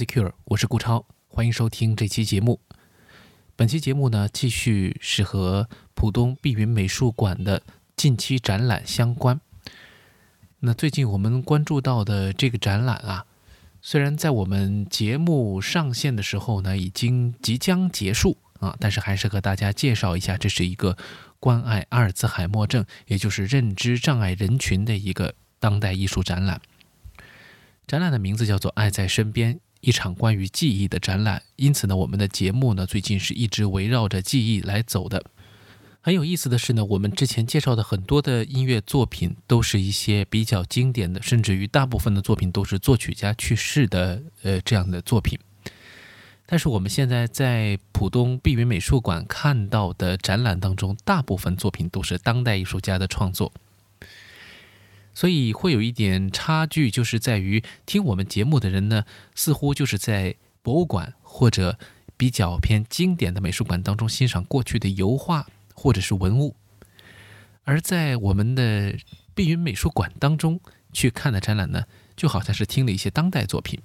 [0.00, 2.58] secure，我是顾超，欢迎收听这期节目。
[3.54, 7.62] 本期节目呢，继续是和浦东碧云美术馆的
[7.96, 9.38] 近期展览相关。
[10.60, 13.26] 那最近我们关注到的这个展览啊，
[13.82, 20.96] 虽然在我们节目上线的时候呢，已经即将结束啊，但是还是和大家介绍一下，这是一个
[21.38, 26.58] 关爱阿尔兹海默症，也就是认知障碍人群的一个当代艺术展览。
[27.86, 31.42] 展览的名字叫做《爱在身边》，一场关于记忆的展览。
[31.56, 35.24] 因此呢，我们的节目呢，最近是一直围绕着记忆来走的。
[36.02, 45.38] 很有意思的是呢，我们之前介绍的很多的音乐作品，都是一些比较经典的，甚至于大部分的作品都是作曲家去世的，呃，这样的作品。
[46.46, 53.52] 但是我们现在在浦东碧云美术馆看到的展览当中，大部分作品都是当代艺术家的创作。
[55.14, 61.78] 所以会有一点差距，就是在于听我们节目的人呢，似乎就是在博物馆或者
[62.16, 66.54] 比较偏经典的美术馆当中欣赏过去的油画或者是文物，
[67.64, 68.96] 而在我们的
[69.34, 70.60] 碧云美术馆当中
[70.92, 71.84] 去看的展览呢，
[72.16, 73.80] 就好像是听了一些当代作品。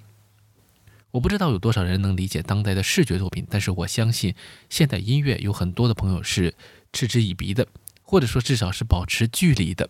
[1.12, 4.34] 我不知道有多少人能理解当代的视觉作品，但是我相信
[4.68, 6.54] 现代音乐有很多的朋友是
[6.92, 7.66] 嗤之以鼻的，
[8.02, 9.88] 或者说至少是保持距离的。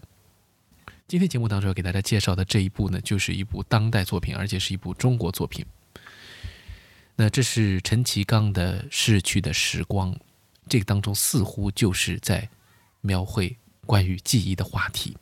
[1.09, 5.65] 今天节目当中要给大家介绍的这一部呢，就是一部当代作品，而且是一部中国作品。
[7.15, 10.13] 那这是陈其刚的《逝去的时光》，
[10.69, 12.49] 这个当中似乎就是在
[13.03, 15.17] 描绘关于记忆的话题。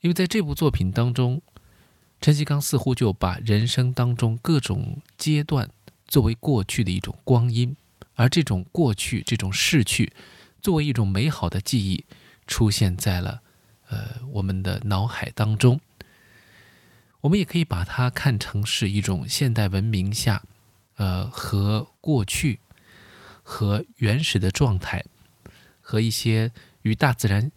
[0.00, 1.40] 因为在这部作品当中，
[2.20, 5.70] 陈其刚似乎就把人生当中各种阶段
[6.08, 7.76] 作为过去的一种光阴，
[8.16, 10.12] 而这种过去、这种逝去，
[10.60, 12.04] 作为一种美好的记忆，
[12.48, 13.42] 出现在了。
[13.90, 15.80] 呃，我们的脑海当中，
[17.20, 20.42] 我们也可以把它看成是一种现代文明下，
[20.94, 22.60] 呃，和过去、
[23.42, 25.04] 和原始的状态、
[25.80, 26.52] 和一些
[26.82, 27.50] 与大自然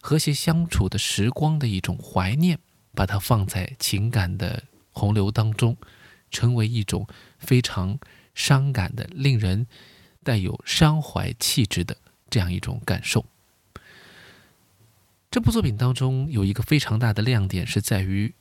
[0.00, 2.58] 和谐相处的时光的一种怀念，
[2.94, 4.62] 把它放在情感的
[4.92, 5.76] 洪流当中，
[6.30, 7.06] 成为一种
[7.38, 7.98] 非常
[8.32, 9.66] 伤感的、令人
[10.22, 11.96] 带有伤怀气质的
[12.30, 13.26] 这样一种感受。
[15.30, 18.34] 这部作品当中有一个非常大的亮点，是在于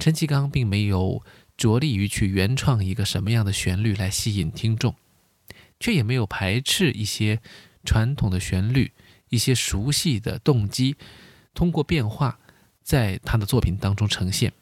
[0.00, 1.22] 陈其刚并没有
[1.56, 4.96] 着力于去原创一个什么样的旋律来吸引听众，
[5.78, 7.40] 却也没有排斥一些
[7.84, 8.90] 传统的旋律、
[9.28, 10.96] 一些熟悉的动机，
[11.54, 12.40] 通过变化
[12.82, 14.52] 在他的作品当中呈现。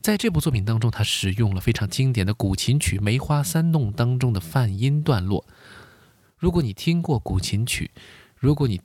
[0.00, 5.46] 在这部作品当中，他使用了非常经典的古琴曲《梅花三弄》当中的泛音段落。
[6.38, 7.90] 如果你听过古琴曲，
[8.34, 8.80] 如果你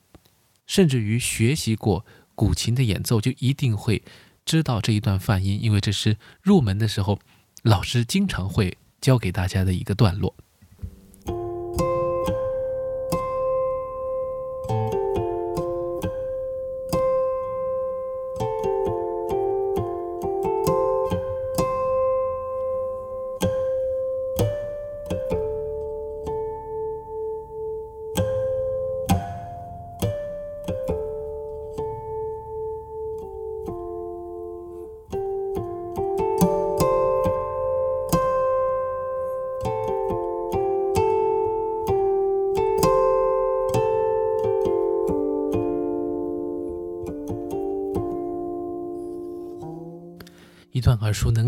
[0.67, 2.05] 甚至于学习过
[2.35, 4.03] 古琴的演奏，就一定会
[4.45, 7.19] 知道这一段泛音，因为这是入门的时候
[7.63, 10.35] 老师经常会教给大家的一个段落。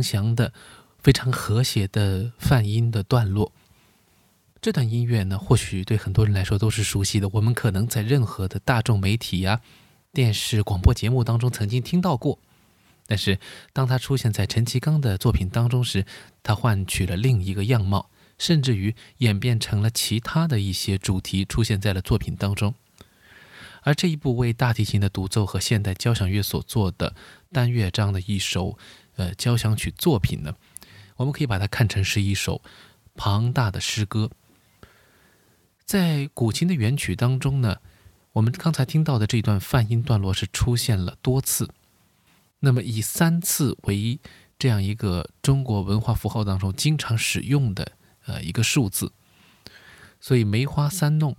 [0.02, 0.54] 段耳熟能详的、
[1.00, 3.52] 非常和谐的泛音的段落。
[4.62, 7.30] 这段音乐呢，或许对很多人来说都是熟悉的。
[7.34, 9.62] 我们可能在任何的大众媒体呀、
[10.12, 12.40] 电视广播节目当中曾经听到过。
[13.08, 13.40] 但是，
[13.74, 16.06] 当它出现在陈其刚的作品当中时，
[16.44, 22.76] 它换取了另一个样貌，甚至于演变成了其他的一些主题出现在了作品当中。
[23.82, 27.16] 而这一部为大提琴的独奏和现代交响乐所做的
[27.52, 28.78] 单乐章的一首。
[29.20, 30.56] 呃，交响曲作品呢，
[31.18, 32.62] 我们可以把它看成是一首
[33.16, 34.32] 庞大的诗歌。
[35.84, 37.82] 在古琴的原曲当中呢，
[38.32, 41.70] 我们刚才听到的这段泛音段落是出现了多次。
[42.62, 44.18] 那么以三次为
[44.58, 47.92] 这样一个中国文化符号当中经常使用的
[48.26, 49.12] 呃一个数字，
[50.22, 51.36] 所以梅花三弄，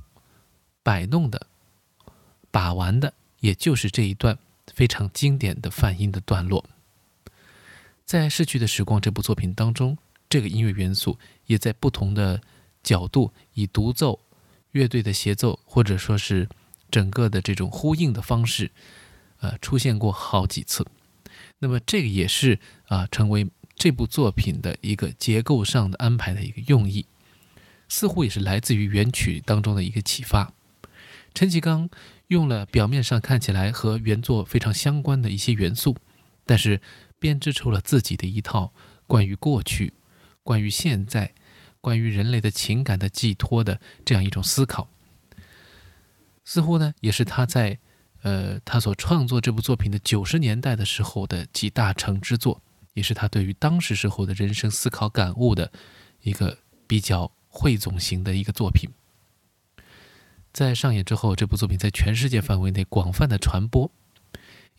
[0.82, 1.46] 摆弄的，
[2.50, 4.36] 把玩的，也就是这一段
[4.74, 6.62] 非常经典的泛音的段落。
[8.10, 9.96] 在《逝去的时光》这部作品当中，
[10.28, 11.16] 这个音乐元素
[11.46, 12.42] 也在不同的
[12.82, 14.18] 角度，以独奏、
[14.72, 16.48] 乐队的协奏，或者说是
[16.90, 18.72] 整个的这种呼应的方式，
[19.38, 20.84] 呃，出现过好几次。
[21.60, 22.58] 那么，这个也是
[22.88, 27.06] 啊，成为这部作品的一个结构上的安排的一个用意，
[27.88, 30.52] 似乎也是来自于原曲当中的一个启发。
[31.32, 31.88] 陈其刚
[32.26, 35.96] 用了表面上看起来和原作非常相关的一些元素，
[36.44, 36.80] 但是
[37.20, 38.72] 编织出了自己的一套
[39.06, 39.92] 关于过去、
[40.42, 41.34] 关于现在、
[41.80, 44.88] 关于人类的情感的寄托的这样一种思考。
[46.42, 47.78] 似乎呢，也是他在
[48.22, 52.62] 呃他所创作这部作品的九十年代的时候的集大成之作，
[52.94, 55.70] 也是他对于当时时候的人生思考感悟的
[56.22, 56.58] 一个
[56.88, 58.90] 比较汇总型的一个作品。
[60.52, 63.92] 在上演之后，这部作品在全世界范围内广泛的传播，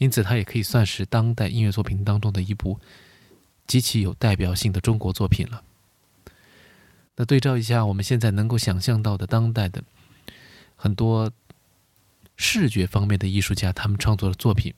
[0.02, 2.80] 因此它也可以算是当代音乐作品当中的一部
[3.68, 5.64] 极其有代表性的中国作品了。
[7.18, 9.84] 那对照一下我们现在能够想象到的当代的
[10.76, 11.32] 很多
[12.36, 14.74] 视觉方面的艺术家，他们创作的作品，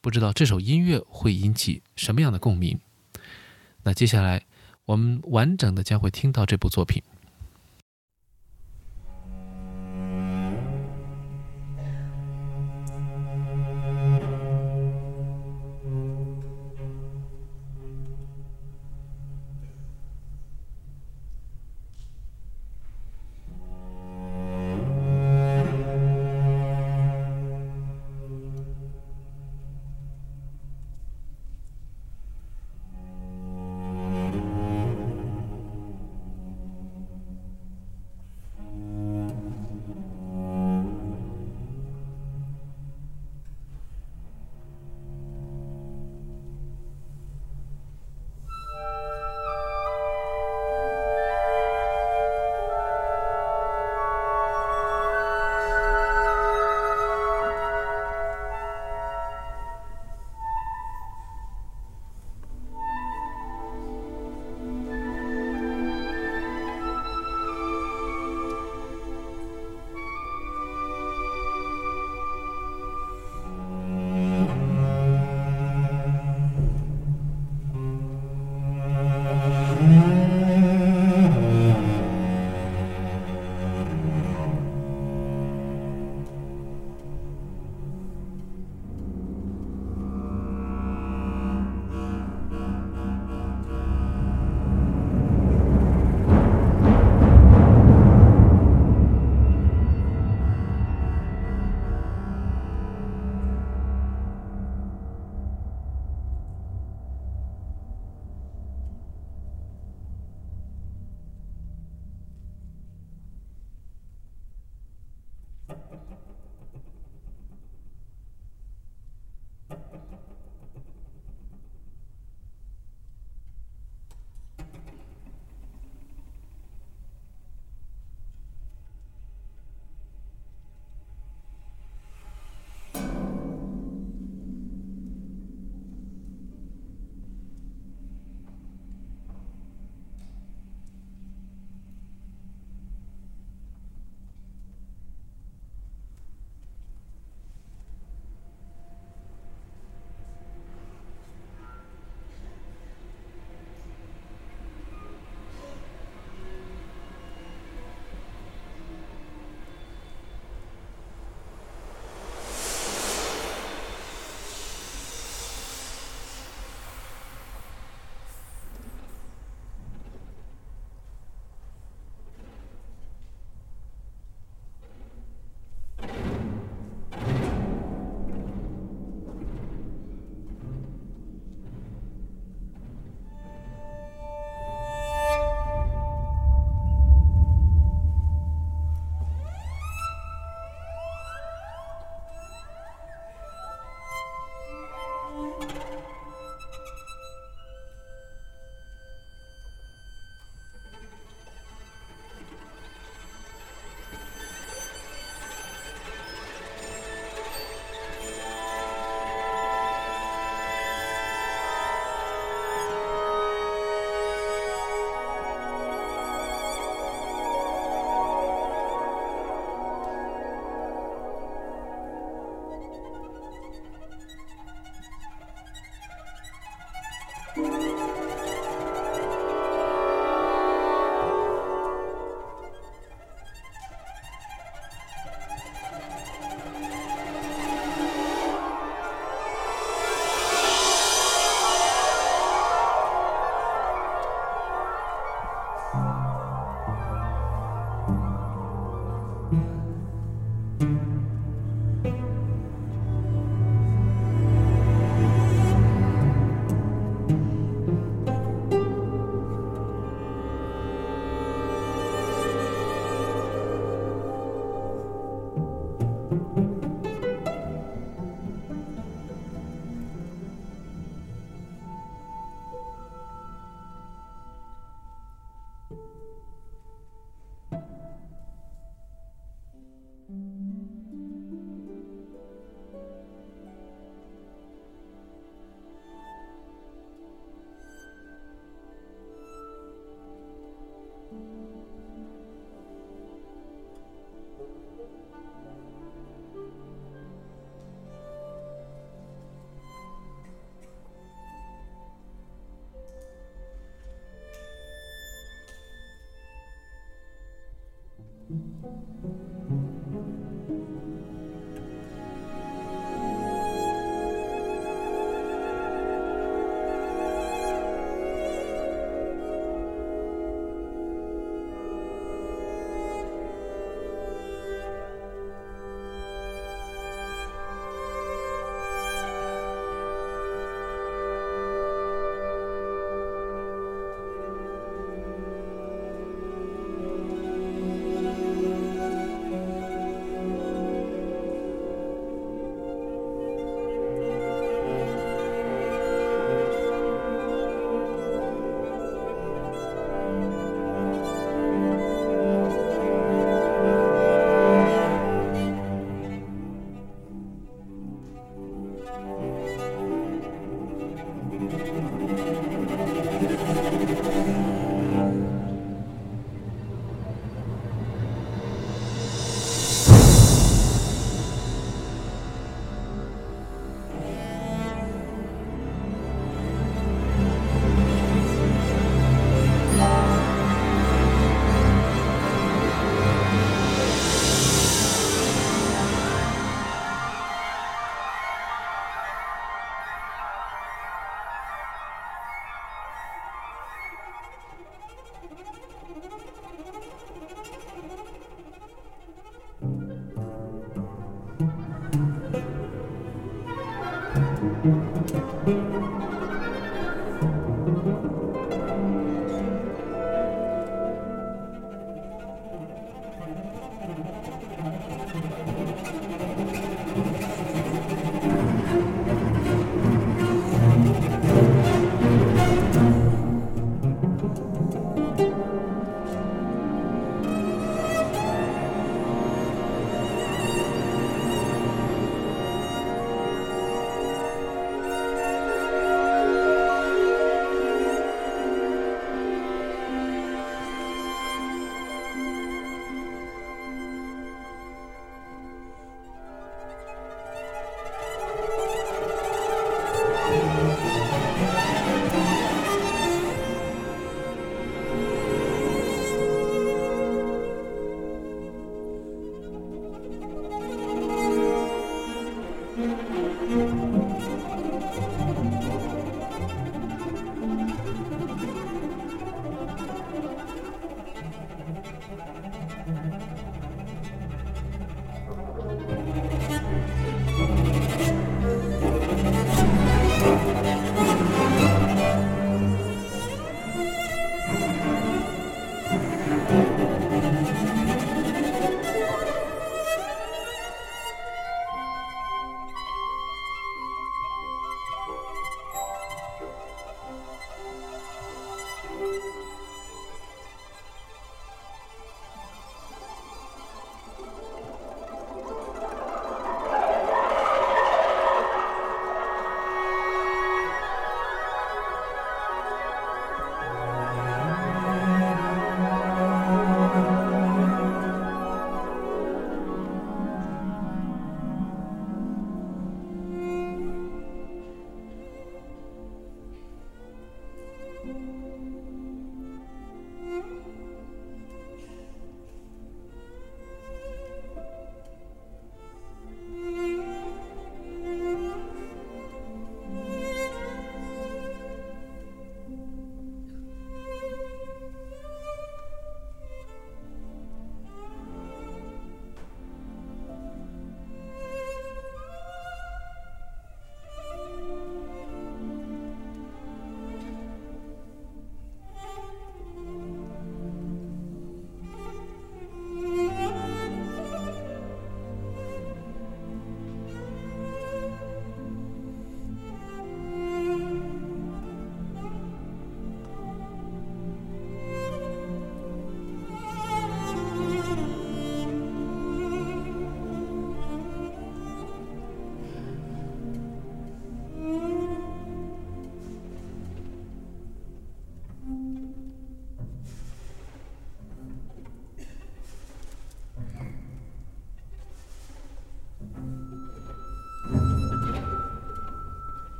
[0.00, 2.80] 不知道这首音乐会引起什么样的共鸣？
[3.82, 4.46] 那接下来
[4.86, 7.02] 我们完整的将会听到这部作品。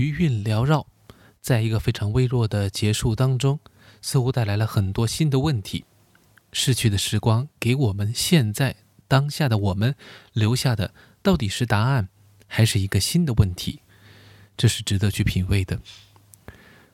[0.00, 0.86] 余韵缭绕，
[1.42, 3.60] 在一个非常微弱的结束当中，
[4.00, 5.84] 似乎带来了很多新的问题。
[6.54, 9.94] 逝去的时光给我们现在当下的我们
[10.32, 12.08] 留下的，到底是答案，
[12.46, 13.80] 还是一个新的问题？
[14.56, 15.78] 这是值得去品味的。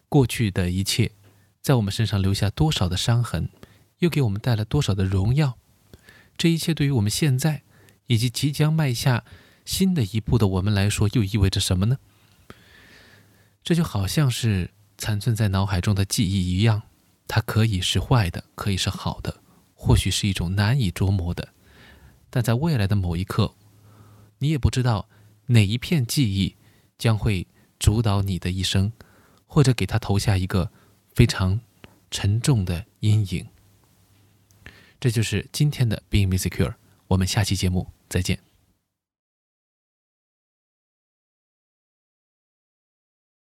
[0.09, 1.13] 过去的一切，
[1.63, 3.49] 在我们身上留下多少的伤痕，
[4.01, 5.57] 又给我们带来多少的荣耀？
[6.37, 7.63] 这一切对于我们现在
[8.09, 9.23] 以及即将迈下
[9.65, 11.99] 新的一步的我们来说，又意味着什么呢？
[13.67, 16.83] 这就好像是残存在脑海中的记忆一样，
[17.27, 19.41] 它可以是坏的，可以是好的，
[19.75, 21.49] 或许是一种难以捉摸的。
[22.31, 23.57] 但在未来的某一刻，
[24.39, 25.09] 你也不知道
[25.47, 26.55] 哪一片记忆
[26.97, 27.49] 将会
[27.81, 28.93] 主导你的一生，
[29.49, 30.71] 或者给他投下一个
[31.13, 31.61] 非常
[32.09, 33.49] 沉重的阴影。
[35.01, 36.77] 这就是今天的 Being Insecure，
[37.09, 38.46] 我们下期节目再见。